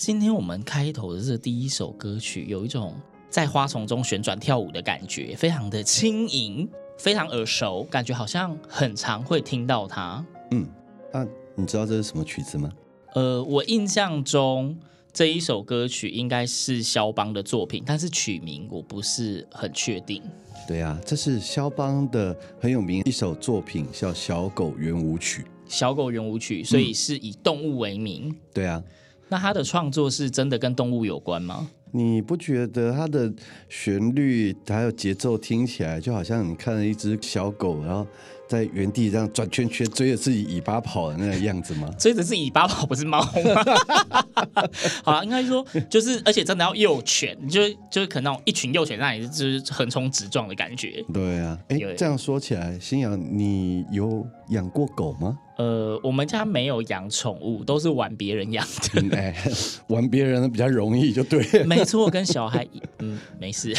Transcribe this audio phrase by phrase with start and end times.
[0.00, 2.94] 今天我们开头的这第一首歌曲，有一种
[3.28, 6.66] 在花丛中旋转跳舞的感觉，非常的轻盈，
[6.96, 10.24] 非常耳熟，感觉好像很常会听到它。
[10.52, 10.66] 嗯，
[11.12, 11.22] 啊，
[11.54, 12.72] 你知道这是什么曲子吗？
[13.14, 14.74] 呃，我印象中
[15.12, 20.22] 这一首歌曲应该是肖邦的作品，但是曲名我不是很确定。
[20.66, 25.42] 对啊，这是肖邦的很有名一首作品，叫《小狗圆舞曲》。
[25.66, 28.30] 小狗圆舞曲，所以是以动物为名。
[28.30, 28.82] 嗯、对啊。
[29.30, 31.70] 那他的创作是真的跟动物有关吗？
[31.92, 33.32] 你不觉得他的
[33.68, 38.06] 旋律还有节奏听起来就好像你看了一只小狗，然后
[38.50, 41.88] 在原地这样转圈圈，追着自己尾巴跑的那个样子吗？
[41.96, 43.30] 追着自己尾巴跑不是猫吗？
[45.04, 51.04] 好了，应该说就是，而且真的要幼犬，就就是可能那种一群幼犬那里就是横冲直撞的感觉。
[51.14, 55.38] 对啊，哎，这样说起来，新阳，你有养过狗吗？
[55.56, 59.02] 呃，我们家没有养宠物，都是玩别人养的。
[59.02, 59.36] 嗯哎、
[59.88, 61.62] 玩别人的比较容易，就对。
[61.64, 62.66] 没错，跟小孩，
[63.00, 63.74] 嗯，没事。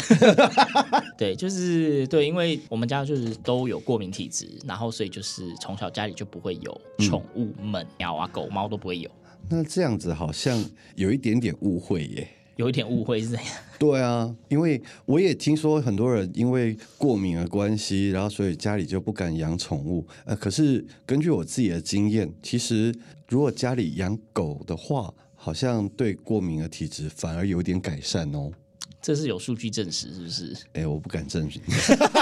[1.18, 9.10] 对，就是对，因为我们家就是都有过敏体质，然后所以就是从小家里就不会有宠物们，鸟、嗯、啊、狗、猫都不会有。
[9.48, 10.64] 那这样子好像
[10.96, 12.28] 有一点点误会耶。
[12.56, 13.44] 有一点误会是这样。
[13.78, 20.06] 对啊，因为我也听说很多人因为过敏的关系，然后所以家里就不敢养宠物。
[20.24, 22.94] 呃，可是根据我自己的经验，其实
[23.28, 28.52] 如果家里养狗的话，好像对过敏的体质反而有点改善哦。
[29.02, 30.56] 这是有数据证实，是不是？
[30.74, 31.58] 哎，我不敢证实。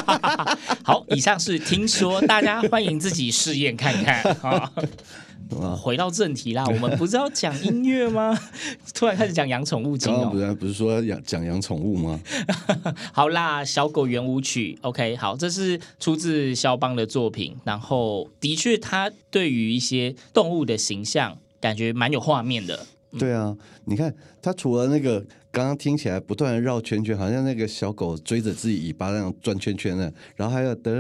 [0.83, 4.73] 好，以上是听说，大家欢迎自己试验看看 啊。
[5.77, 8.39] 回到正题啦，我们不是要讲音乐吗？
[8.95, 10.31] 突然开始讲养宠物经哦。
[10.31, 12.19] 不是，不是说要讲养宠物吗？
[13.13, 17.57] 好啦，小狗圆舞曲，OK，好，这是出自肖邦的作品。
[17.65, 22.87] 然后，的确，他对于一些动物的形象，感觉蛮有画面的。
[23.19, 25.23] 对啊，你看，他除了那个。
[25.53, 30.93] 刚刚听起来不断的绕圈圈，好像那个小狗追着自己尾巴那样转圈圈的，然后还有噔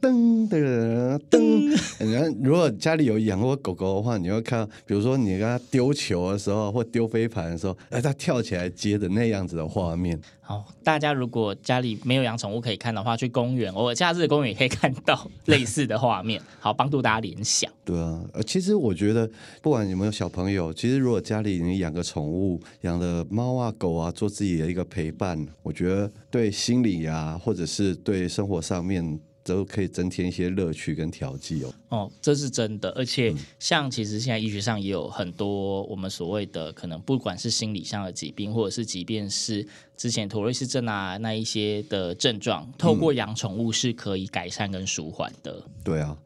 [0.00, 2.04] 噔噔噔。
[2.04, 10.20] 你看，如果家里有养过狗狗的话，你会看到，比如说你跟它丢球的时候，或丢飞盘的时候，哎，它跳起来接的那样子的画面。
[10.40, 16.42] 好，大家如果家里没有养宠物可以看的话，去公园，偶尔假日的公园也可以看到类似的画面。
[16.58, 17.70] 好，帮助大家联想。
[17.84, 19.30] 对啊，呃，其实我觉得，
[19.62, 23.51] 不管有没有小朋友，其实如果家里你养个宠物，养的猫。
[23.52, 31.74] 猫啊狗啊，做自己的一个陪伴，我觉得对心理啊，或者是对生活上面，都可以增添一些乐趣跟调剂哦。
[31.88, 45.62] 哦，这是真的，而且像其实现在医学上也有很多我们所谓的可能，不管是心理上的疾病，或者是即便是之前妥瑞氏症啊那一些的症状，透过养宠物是可以改善跟舒缓的。
[45.66, 46.16] 嗯，对啊。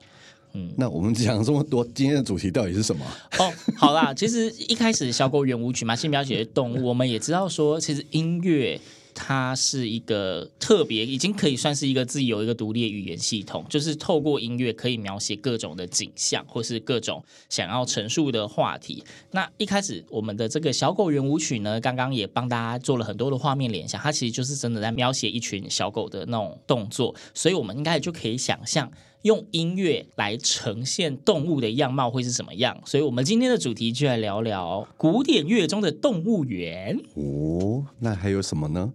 [0.57, 3.05] 嗯，那我们讲这么多，今天的主题到底是什么？
[3.39, 8.81] 哦，好啦， 其实一开始小狗圆舞曲嘛，先描写动物，我们也知道说，其实音乐
[9.15, 19.05] 它是一个特别，已经可以算是一个自己有一个独立的语言系统，就是透过音乐可以描写各种的景象，或是各种想要陈述的话题。
[19.33, 28.91] 那一开始我们的这个小狗圆舞曲呢，刚刚也帮大家做了很多的画面联想，它其实就是真的在描写一群小狗的那种动作，所以我们应该就可以想象。
[29.27, 32.81] 用音乐来呈现动物的样貌会是什么样？
[32.87, 36.97] 所以，我们今天的主题就来聊聊古典乐中的动物园。
[37.15, 38.93] 哦，那还有什么呢？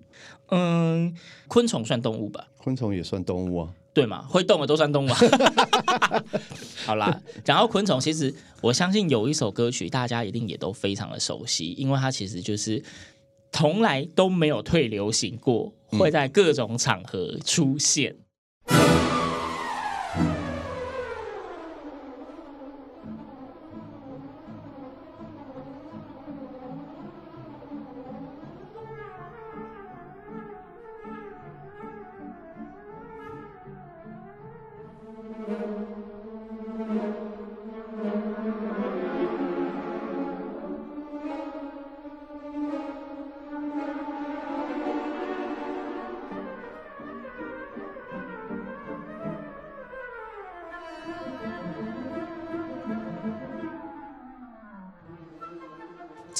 [0.49, 1.13] 嗯，
[1.49, 2.47] 昆虫算动物吧？
[2.57, 3.69] 昆虫也算动物啊？
[3.93, 4.21] 对嘛？
[4.23, 5.17] 会动的都算动物啊。
[6.85, 12.81] 好啦，讲到昆虫，其实我相信有一首歌曲，大家一定也都非常的熟悉，因为它其实就是
[13.51, 18.11] 从来都没有退流行过，会在各种场合出现。
[18.13, 18.17] 嗯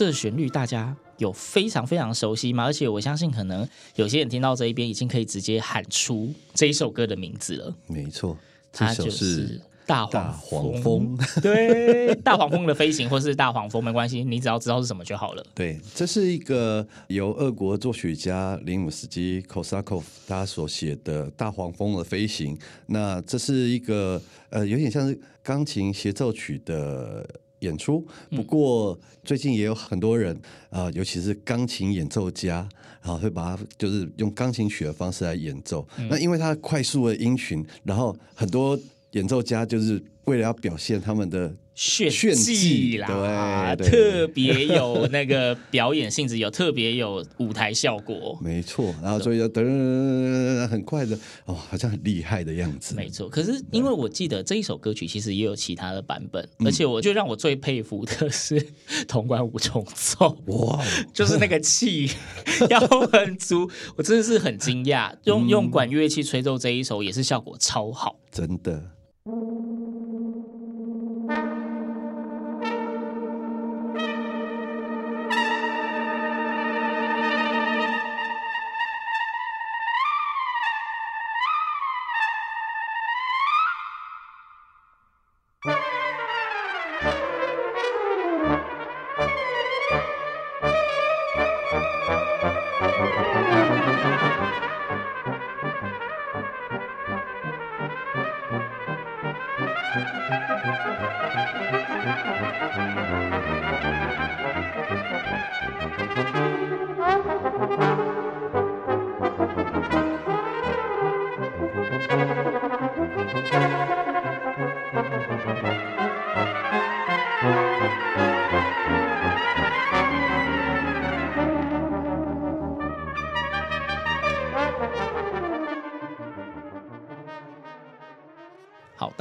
[0.01, 2.63] 这旋律大家有非常非常熟悉吗？
[2.63, 7.75] 而且我相信，可能有些人听到这一边，已经可以直接喊出这一首歌的名字了。
[7.86, 8.36] 没错，
[8.74, 9.62] 这首是。
[9.86, 15.45] 大黄蜂，蜂 对，大黄蜂的飞行，或是大黄蜂没关系，你只要知道是什么就好了。
[15.53, 22.56] 对，这是一个由俄国作曲家林姆斯基 Korsakov 他所写的《大黄蜂的飞行》。
[22.88, 27.27] 那这是一个呃，有点像是钢琴协奏曲的
[27.62, 28.06] 演出。
[28.30, 30.36] 不过最近也有很多人
[30.69, 32.69] 啊、呃，尤其是钢琴演奏家，
[33.02, 35.88] 然后会把它就是用钢琴曲的方式来演奏。
[35.98, 38.80] 嗯、那因为它快速的音群，然后很多。
[39.13, 48.38] 演奏家就是为了要表现他们的炫炫技啦，对， 特别有那个表演性质，有特别有舞台效果。
[48.39, 52.94] 没错，然后所以要噔噔噔噔，很快的哦，好像很厉害的样子。
[52.94, 58.63] 没错，可是因为我记得这一首歌曲其实也有其他的版本，而且我就让我最佩服的是
[59.07, 60.80] 铜管五重奏，哇，
[61.12, 62.12] 就是那个气
[62.69, 63.68] 要很足，
[63.98, 68.92] 我真的是很惊讶，用用管乐器吹奏这一首也是效果超好，真的。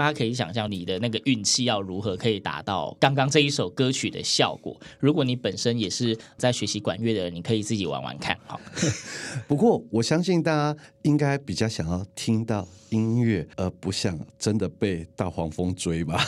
[0.01, 4.75] 大家可以想象你的那个运气要如何可以达到刚刚这一首歌曲的效果。
[4.99, 8.35] 如果你本身也是在学习管乐的人，你可以自己玩玩看。
[8.47, 8.59] 好，
[9.47, 16.25] 不过我相信大家应该比较想要听到音乐，而不想真的被大黄蜂追吧？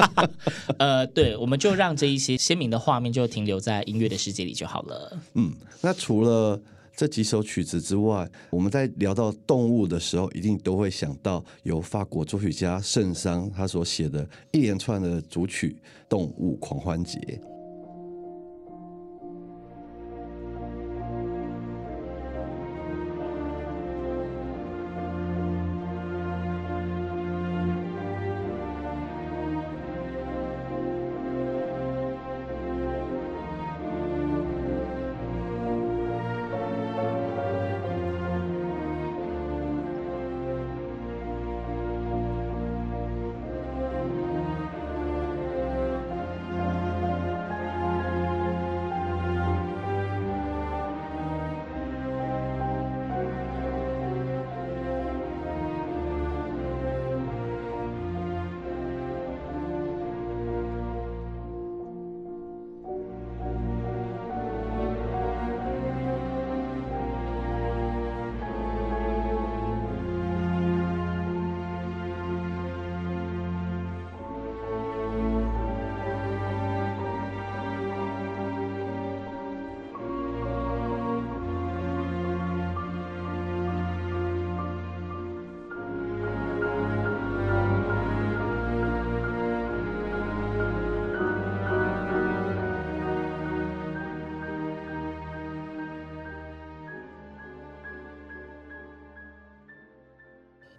[0.80, 5.18] 呃，对，我们就让这一些鲜明的画面就停留在音乐的世界里就好了。
[5.34, 5.52] 嗯，
[5.82, 6.58] 那除了。
[6.96, 15.76] 这几首曲子之外，我们在聊到动物的时候，一定都会想到由法国作曲家圣桑他所写的一连串的组曲
[16.08, 17.18] 《动物狂欢节》。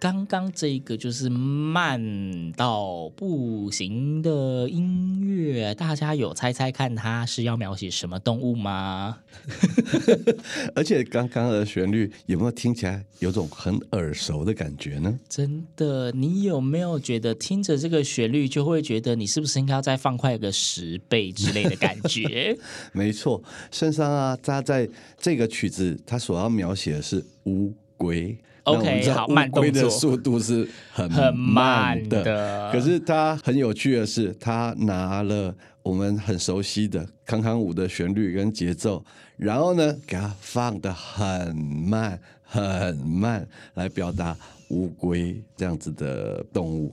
[0.06, 9.18] 刚刚这个就是慢到不行的音乐，大家有猜猜看，它是要描写什么动物吗？
[10.76, 15.18] 而且刚刚的旋律有没有听起来有种很耳熟的感觉呢？
[15.28, 22.56] 真的，你有没有觉得听着这个旋律就会觉得你是不是应该要再放快个十倍之类的感觉？
[22.94, 28.38] 没错，圣上啊，他在这个曲子他所要描写的是乌龟。
[28.66, 32.72] OK，好，慢动作的速度是很慢的，很慢的。
[32.72, 35.54] 可是他很有趣的是，他拿了
[35.84, 39.04] 我们很熟悉的康康舞的旋律跟节奏，
[39.36, 44.36] 然后呢，给它放的很慢很慢，来表达
[44.70, 46.92] 乌龟这样子的动物。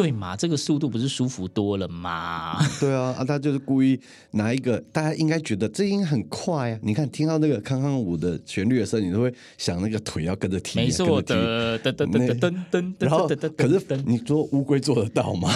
[0.00, 0.34] 对嘛？
[0.34, 2.58] 这个速度不是舒服多了吗？
[2.80, 6.78] 对啊，啊，他就是故意拿一个大家应该觉得这应该很快啊。
[6.82, 12.94] 你看，听到那个康康舞的旋律的时候，你都会想那个腿要跟着踢，没错的，噔噔噔噔噔噔。
[12.98, 15.52] 然后，可是你说乌龟做得到吗？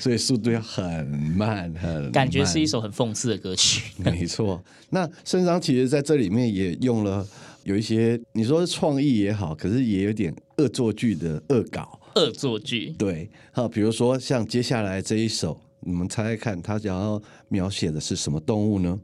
[0.00, 2.10] 所以速度要很慢，很慢。
[2.10, 3.92] 感觉是一首很讽刺的歌曲。
[3.98, 4.60] 没错，
[4.90, 7.24] 那圣桑其实在这里面也用了
[7.62, 12.00] 有一些你说是创意也好，可是也有点恶作剧的恶搞。
[12.14, 19.00] 恶作剧，对，好，比如说像接下来这一首，你们猜猜看，他想要描写的是什么动物呢？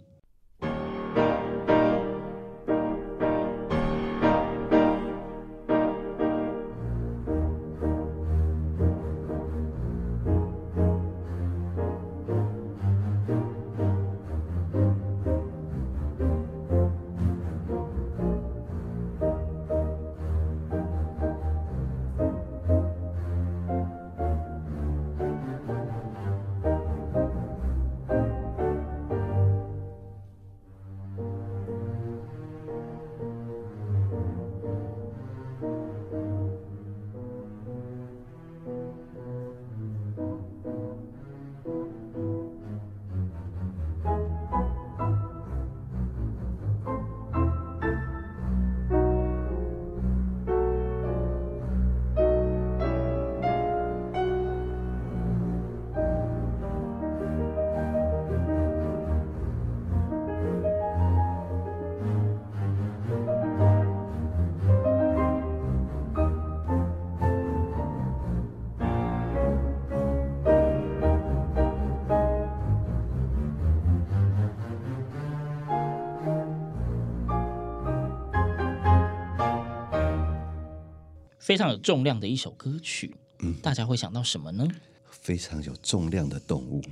[81.48, 84.68] 非常有重量的一首歌曲，嗯，大家会想到什么呢？
[85.10, 86.82] 非常有重量的动物，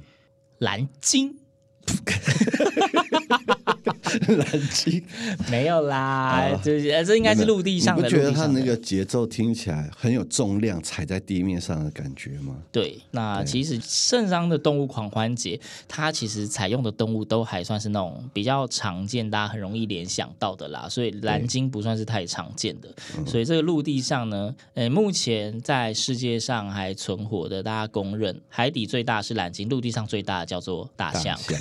[0.61, 1.37] 蓝鲸。
[4.37, 5.03] 蓝鲸
[5.51, 8.03] 没有啦，这、哦、这应该是陆地上的。
[8.03, 12.57] 你不觉得它那个节奏听起来很有重量，踩在地面上的感觉吗？
[12.73, 20.89] 对，那其实圣桑的动物狂欢节，它其实采用的动物都还算是那种比较常见，大家很容易联想到的啦。
[20.89, 22.89] 所以蓝鲸不算是太常见的。
[23.27, 31.37] 所以这个陆地上呢，呃，目前在世界上还存活的，大家公认海底最大是蓝鲸，陆地上最大的叫做大象。
[31.37, 31.61] 大象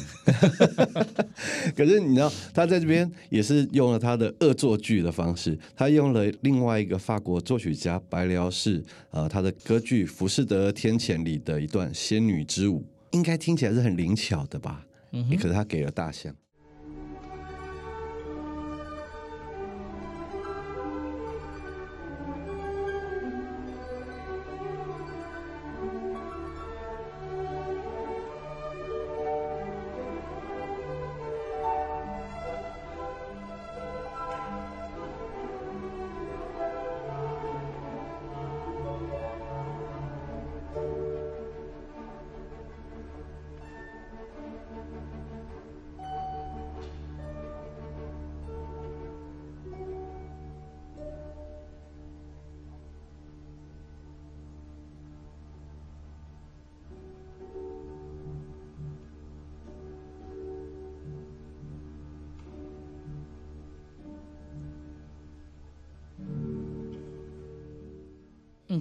[1.75, 2.31] 可是你知道？
[2.53, 14.85] 他在这边也是用了他的恶作剧的方式，他用了另外一个法国作曲家白辽士，呃，他的歌剧《浮士德天谴》里的一段仙女之舞，应该听起来是很灵巧的吧？
[15.11, 16.33] 嗯，可是他给了大象。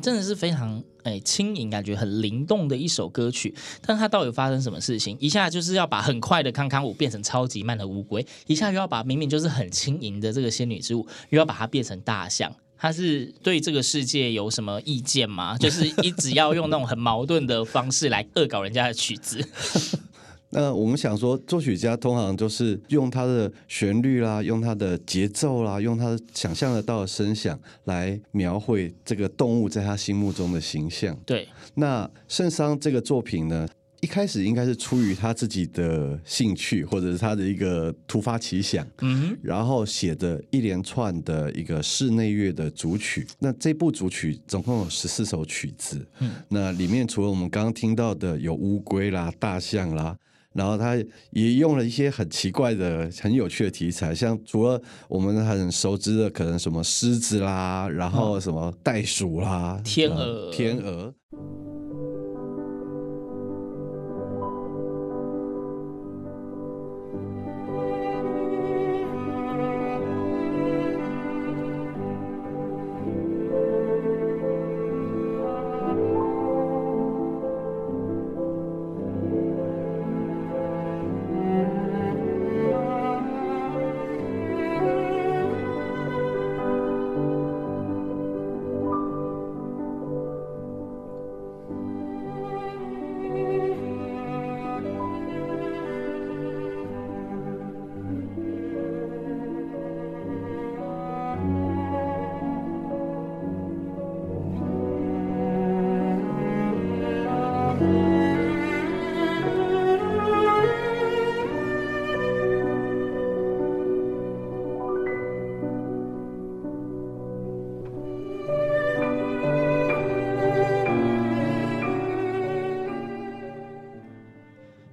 [0.01, 3.55] 真的是非常哎轻盈，感觉很灵动的一首歌曲。
[3.85, 5.17] 但它到底发生什么事情？
[5.21, 12.55] 一下就是要把很快的康康舞变成超级慢的乌龟，一下又要把明明就是很轻盈的这个仙女之舞，又要把它变成大象。
[12.77, 15.57] 他是对这个世界有什么意见吗？
[15.57, 19.43] 就是一直要用那种很矛盾的方式来恶搞人家的曲子。
[20.55, 31.17] 那我们想说，作曲家通常就是用他的旋律啦，用他的节奏啦，用他想象得到的声响来描绘这个动物在他心目中的形象。
[31.27, 33.69] 对，那圣桑这个作品呢，
[34.01, 43.27] 一开始应该是出于他自己的兴趣，或者是他的一个突发奇想，嗯，然后写的一连串的一个室内乐的组曲。
[43.41, 50.17] 那这部组曲总共有十四首曲子，嗯，那里面除了我们刚刚听到的有乌龟啦、大象啦。
[50.55, 50.97] 然后他
[51.31, 61.13] 也用了一些很奇怪的、很有趣的题材，像除了我们很熟知的，可能什么狮子啦，然后什么袋鼠啦，天鹅，天鹅。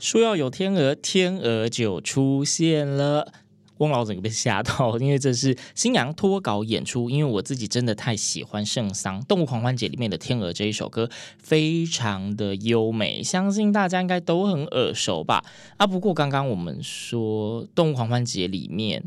[0.02, 3.32] 说要有天鹅，天鹅就出现了。
[3.78, 7.08] 翁老整被吓到，因为这是新娘脱稿演出。
[7.08, 15.44] 因为我自己真的太喜欢圣桑《动物狂欢节》里面的《天鹅》这一首歌，非常的优美，相信大家应该都很耳熟吧？
[15.78, 19.04] 啊，不过刚刚我们说《动物狂欢节》里面，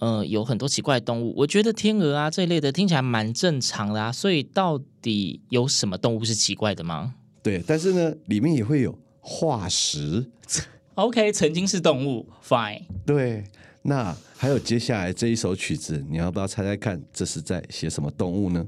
[0.00, 7.14] 呃，有很多奇怪的动物，我觉得天鹅啊这一类的听起来蛮正常的啊，所以到底有什么动物是奇怪的吗？
[7.44, 10.26] 对，但是呢，里面也会有化石。
[10.96, 12.82] OK，曾经是动物，Fine。
[13.06, 13.44] 对。
[13.84, 18.64] 那还有接下来这一首曲子，你要不要猜猜看，这是在写什么动物呢？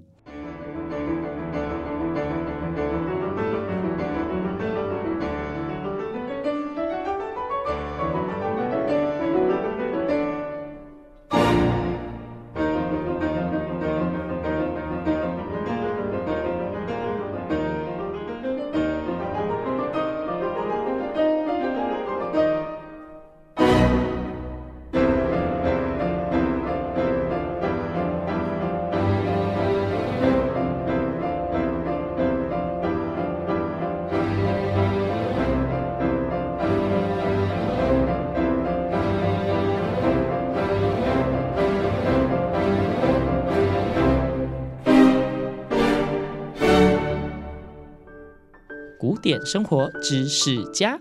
[49.25, 51.01] 点生活知识家。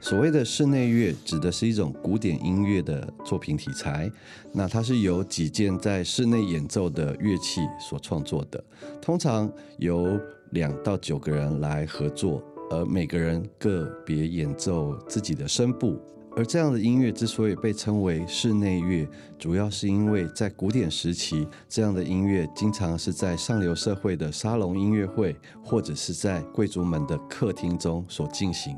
[0.00, 4.10] 所谓的室内乐指的是一种古典音乐的作品题材，
[4.50, 8.64] 那它是由几件在室内演奏的乐器所创作的，
[9.02, 10.18] 通常由
[10.52, 16.00] 两到九个人来合作，而每个人个别演奏自己的声部。
[16.36, 28.76] 而这样的音乐之所以被称为室内乐，主要是因为在古典时期，这样的音乐经常是在上流社会的沙龙音乐会，或者是在贵族们的客厅中所进行。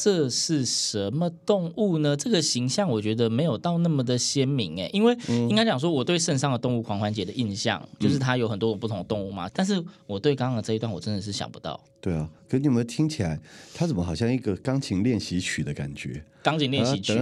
[0.00, 2.16] 这是什么动物呢？
[2.16, 9.50] 这个形象我觉得没有到那么的鲜明哎，因为应该讲说，我对圣上的动物狂欢节的印象就是它有很多种不同的动物嘛。
[9.52, 11.78] 但是我对刚刚的这一段，我真的是想不到。
[12.00, 13.40] 对啊，可你有没有听起来，
[13.74, 16.22] 它怎么好像一个钢琴练习曲的感觉？
[16.44, 17.18] 钢琴练习曲，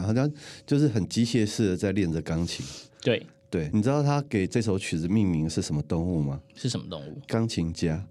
[0.00, 0.32] 好像
[0.66, 2.64] 就是很机械式的在练着钢琴。
[3.02, 6.40] 对对，你知道他给这首曲子命名是什么动物吗？
[6.54, 7.20] 是什么动物？
[7.26, 8.02] 钢琴家。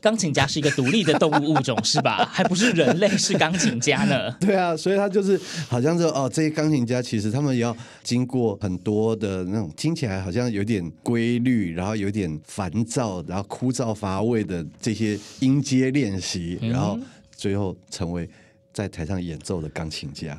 [0.00, 2.24] 钢琴家是一个独立的动物物种是吧？
[2.30, 4.30] 还不是人类是钢琴家呢？
[4.40, 16.98] 对啊，所以他就是好像说哦，这些钢琴家其实他们也要经过很多的那种听起来好像有点规律，然后有点烦躁，然后枯燥乏味的这些音阶练习，然后
[17.34, 18.28] 最后成为
[18.72, 20.38] 在台上演奏的钢琴家。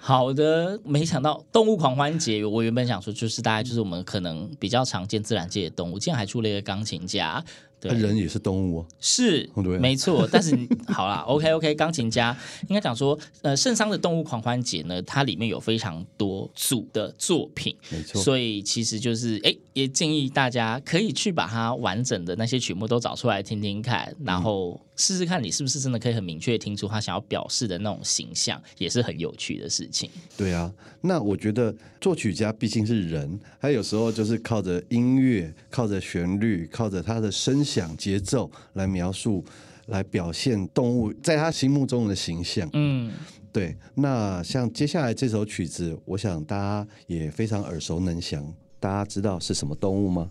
[0.00, 7.42] 好的，没想到动物狂欢节，我原本想说就是大概就是我们可能比较常见自然界的动物，竟然还出了一个钢琴家。
[7.90, 9.48] 对人也是动物哦，是，
[9.80, 10.28] 没错。
[10.30, 10.56] 但是
[10.88, 12.36] 好啦， OK OK，钢琴家
[12.68, 18.22] 应该讲说，呃，圣桑的动物狂欢节呢，它里面有非常多组的作品，没错。
[18.22, 30.08] 所以其实就是，哎，也建议大家可以去把它完整的那些曲目都找出来听听看，然后试试看你是不是真的可以很明确听出他想要表示的那种形象，也是很有趣的事情。
[30.36, 37.64] 对啊，那我觉得作曲家毕竟是人，他有时候就是靠着音乐，靠着旋律，靠着他的声。
[37.74, 39.44] 讲节奏来描述，
[39.86, 42.68] 来表现动物在他心目中的形象。
[42.72, 43.12] 嗯，
[43.50, 43.76] 对。
[43.94, 48.46] 那像接下来这首曲子，我想大家也非常耳熟能详。
[48.78, 50.30] 大家知道是什么动物吗？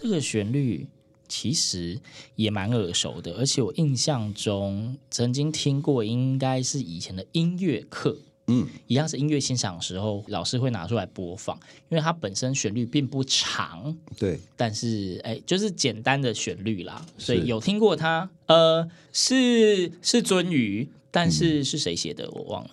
[0.00, 0.86] 这个旋律
[1.26, 1.98] 其实
[2.36, 11.58] 也蛮耳熟的，而且我印象中曾经听过，应该是以前的音乐课嗯，一样是音乐欣赏的时候，老师会拿出来播放，
[11.88, 22.70] 因为它本身旋律并不长，对，但是哎，就是简单的旋律啦，所以有听过它，呃，是是鱒鱼，但是是谁写的、嗯、我忘了。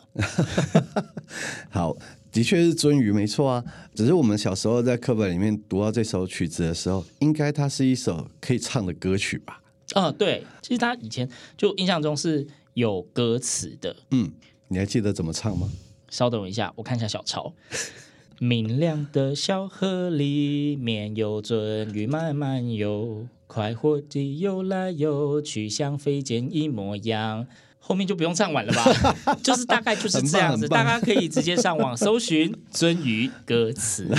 [1.72, 1.98] 好，
[2.36, 3.64] 的确是鳟鱼，没错啊。
[3.94, 9.62] 只是我们小时候在课本里面读到这首曲子的时候，应该它是一首可以唱的歌曲吧？
[9.94, 13.96] 哦，对，其实它以前就印象中是有歌词的。
[14.12, 14.34] 嗯，
[14.68, 15.70] 你还记得怎么唱吗？
[16.10, 17.54] 稍等一下，我看一下小抄。
[18.38, 27.48] 明亮的小河里面有鳟鱼慢慢游，快活地游来游去，像飞溅一模样。
[27.88, 29.36] 后面就不用唱完了吧？
[29.44, 34.10] 就是大概就是这样子，大家可以直接上网搜寻“鳟鱼”歌词。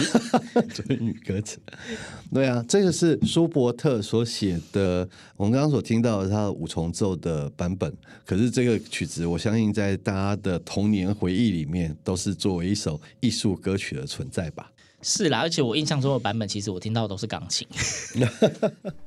[0.54, 1.58] 鳟鱼歌词，
[2.32, 5.08] 对啊，这个是舒伯特所写的。
[5.36, 7.92] 我们刚刚所听到的他的五重奏的版本，
[8.24, 14.70] 可是这个曲子，我相信在大家的童年回忆里面，都是作为一首艺术歌曲的存在吧？
[15.02, 17.66] 是啦，而且我印象中的版本，其实我听到的都是钢琴。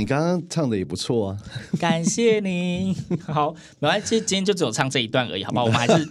[0.00, 1.36] 你刚刚唱的也不错啊，
[1.78, 2.96] 感谢你。
[3.26, 5.66] 好，没关系，今天就只有唱这一段而已，好不好？
[5.66, 6.08] 我们还是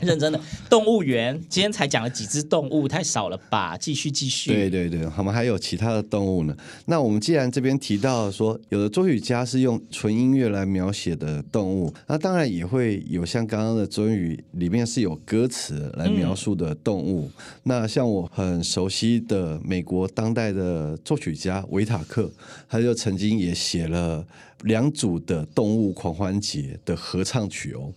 [0.00, 0.40] 认真的。
[0.68, 3.76] 动物园今天才讲了几只动物，太少了吧？
[3.76, 4.52] 继续继续。
[4.52, 6.56] 对对对，我们还有其他的动物呢。
[6.86, 17.26] 那我们既然这边提到说，有的作曲家是用纯音乐来描写的动物，那当然也会有像刚刚的鱒鱼里面是有歌词来描述的动物。
[17.26, 22.30] 嗯、那像我很熟悉的美国当代的作曲家维塔克，
[22.68, 24.26] 他就曾经也写了
[24.62, 27.92] 两组的动物狂欢节的合唱曲哦。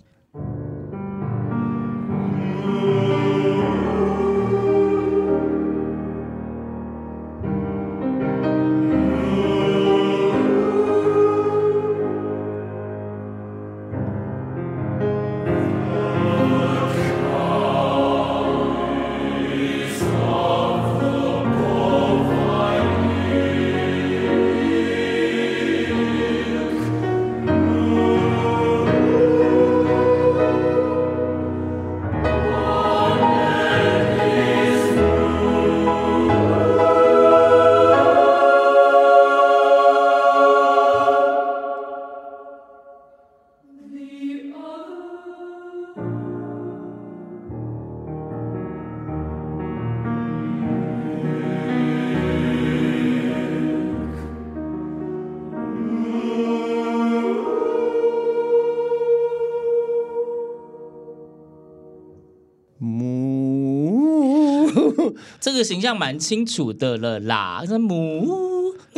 [65.40, 68.49] 这个形象蛮清楚的了啦，那母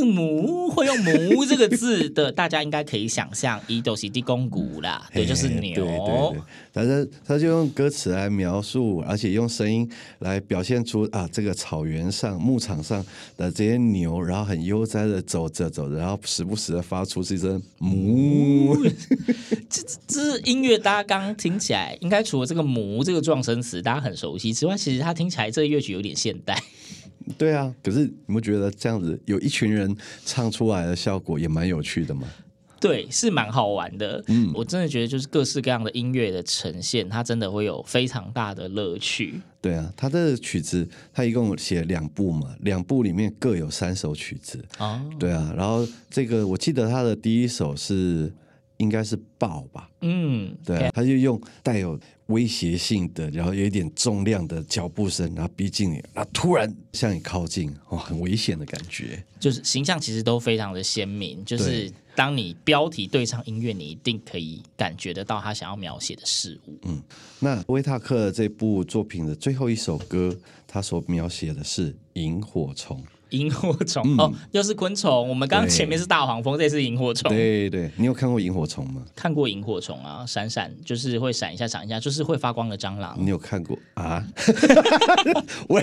[0.05, 5.75] 母会用“母”这个字的，大家应该可以想象，伊都是地公鼓啦，对，就是牛。
[5.75, 13.05] 对对对，但是他就用歌词来描述，而且用声音来表现出啊，这个草原上牧场上
[13.37, 18.75] 的这些牛，然后很悠哉的走着走着，然后时不时的发出这声“母”。
[19.69, 26.61] 这这音乐，大家刚刚听起来，应该除了这个“母”这个撞声词大家很熟悉之外，其实它听起来这个乐曲有点现代。
[27.38, 32.28] 对啊，可是你不觉得这样子有一群人唱出来的效果也蛮有趣的吗？
[32.80, 34.24] 对，是蛮好玩的。
[34.28, 39.39] 嗯，我真的觉得就是各式各样的音乐的呈现，它真的会有非常大的乐趣。
[39.62, 44.65] 对啊，他的曲子他一共写两部嘛，两部里面各有三首曲子。
[44.80, 48.34] 哦，对啊，然后这个我记得他的第一首是
[48.82, 49.89] 应该是爆吧？
[50.02, 52.00] 嗯，对啊，他就用带有。
[52.28, 59.22] 威胁性的，然后有一点重量的脚步声，然后逼近你，然后突然向你靠近，哦，很危险的感觉。
[59.38, 66.80] 就是形象其实都非常的鲜明，就是当你标题对上音乐，你一定可以感觉得到他想要描写的事物。
[66.84, 67.04] 嗯，
[67.41, 70.34] 那维塔克这部作品的最后一首歌，
[70.65, 73.04] 他所描写的是萤火虫。
[73.32, 75.28] 萤火虫、嗯、哦，又是昆虫。
[75.28, 77.30] 我们刚刚前面是大黄蜂，这是萤火虫。
[77.30, 79.02] 对对，你有看过萤火虫吗？
[79.15, 83.17] 看过萤火虫啊，闪闪就是会闪一下，闪一下，就是会发光的蟑螂。
[83.20, 84.26] 你有看过啊？
[85.70, 85.82] 喂，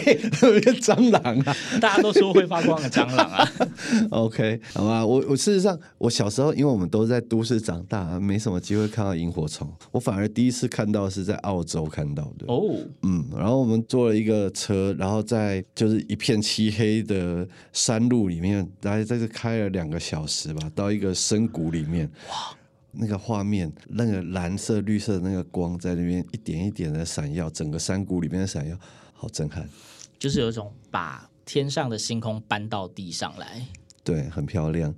[0.81, 1.57] 蟑螂啊！
[1.81, 3.49] 大家都说会发光的蟑螂啊。
[4.11, 9.69] OK，好吧，我我事实上，我小时候因为我们都在都市长大，没什么机会看到萤火虫。
[9.91, 12.47] 我反而第一次看到是在澳洲看到的。
[12.47, 17.38] 哦，嗯，然后我们坐了一个车，然后在就是一片漆黑的
[17.72, 22.57] 山路里面，大概在这开了两个小时吧，到一个深谷里面，哇，
[22.92, 28.79] 那个画面，那个蓝色、绿色的那个光在那边一点一点的闪耀，整个山谷里面的闪耀，
[29.12, 29.68] 好震撼，
[30.18, 33.66] 就是有一种把天上的星空搬到地上来，
[34.03, 34.94] 对，很漂亮。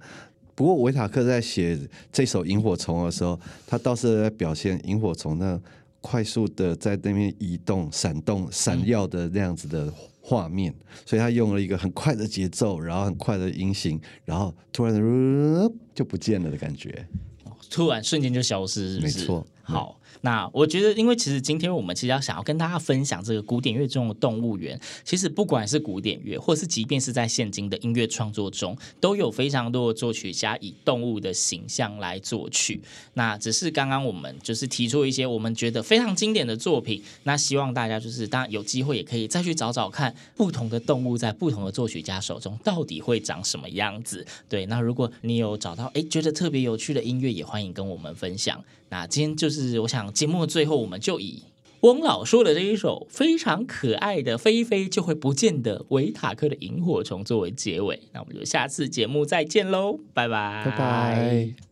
[0.54, 1.78] 不过维塔克在写
[2.12, 5.58] 这首《萤火虫》的时候，他倒是在表现萤火虫那
[6.02, 9.90] 快速的在那边移动、闪动、闪耀的那样子的
[10.30, 10.72] 画面，
[11.04, 14.94] 所以他用了一个很快的节奏，然后很快的音型，然后突然
[15.92, 17.04] 就不见了的感觉，
[17.68, 19.18] 突然瞬间就消失是不是？
[19.18, 20.00] 没错，好。
[20.22, 32.80] 那我觉得，因为其实今天我们其实要想要跟大家分享这个古典乐中的动物园，其实不管是古典乐，或是即便是在现今的音乐创作中，都有非常多的作曲家以动物的形象来作曲。
[33.14, 44.26] 那只是刚刚我们就是提出一些我们觉得非常经典的作品，那希望大家就是当然有机会也可以再去找找看不同的动物在不同的作曲家手中到底会长什么样子。
[44.48, 48.62] 对，那如果你有找到哎觉得特别有趣的音乐，也欢迎跟我们分享。
[48.92, 51.42] 那今天就是我想想节目的最后，我们就以
[51.80, 58.00] 翁老说的这一首非常可爱的飞飞就会不见的维塔克的萤火虫作为结尾。
[58.12, 61.69] 那我们就下次节目再见喽，拜拜，拜拜。